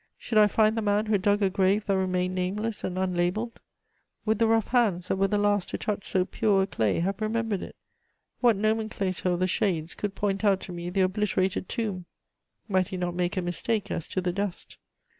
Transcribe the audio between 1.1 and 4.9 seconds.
dug a grave that remained nameless and unlabelled? Would the rough